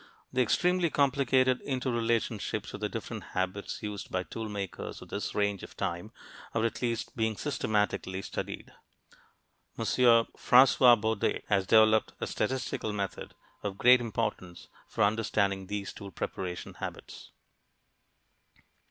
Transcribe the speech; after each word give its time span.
The 0.33 0.41
extremely 0.41 0.89
complicated 0.89 1.61
interrelationships 1.63 2.73
of 2.73 2.79
the 2.81 2.89
different 2.89 3.23
habits 3.35 3.83
used 3.83 4.09
by 4.09 4.23
the 4.23 4.29
tool 4.29 4.49
makers 4.49 4.99
of 4.99 5.09
this 5.09 5.35
range 5.35 5.61
of 5.61 5.77
time 5.77 6.11
are 6.55 6.65
at 6.65 6.81
last 6.81 7.15
being 7.15 7.37
systematically 7.37 8.23
studied. 8.23 8.73
M. 9.77 9.85
François 9.85 10.99
Bordes 10.99 11.43
has 11.49 11.67
developed 11.67 12.13
a 12.19 12.25
statistical 12.25 12.91
method 12.93 13.35
of 13.61 13.77
great 13.77 14.01
importance 14.01 14.69
for 14.87 15.03
understanding 15.03 15.67
these 15.67 15.93
tool 15.93 16.09
preparation 16.09 16.73
habits. 16.79 17.29